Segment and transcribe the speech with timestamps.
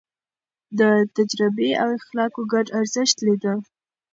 [0.77, 3.53] ده د تجربې او اخلاقو ګډ ارزښت ليده.